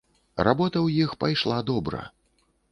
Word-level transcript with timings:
Работа 0.47 0.77
ў 0.79 1.05
іх 1.05 1.13
пайшла 1.25 1.61
добра. 1.71 2.03